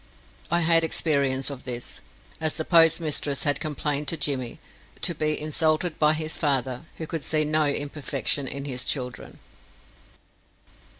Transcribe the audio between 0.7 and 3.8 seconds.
experience of this, as the postmistress had